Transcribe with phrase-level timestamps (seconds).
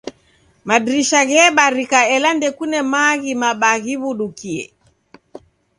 [0.67, 4.63] Madirisha ghebarika, ela ndekune maaghi mabaa ghibudukie